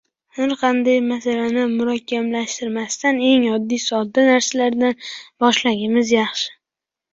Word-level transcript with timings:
Har 0.35 0.53
qanday 0.61 1.01
masalani 1.09 1.65
murakkablashtirmasdan, 1.73 3.21
eng 3.33 3.45
oddiy, 3.59 3.83
sodda 3.85 4.27
narsalardan 4.33 4.99
boshlaganimiz 5.45 6.17
yaxshi. 6.19 6.53